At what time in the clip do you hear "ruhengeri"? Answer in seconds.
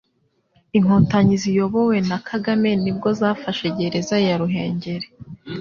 4.41-5.07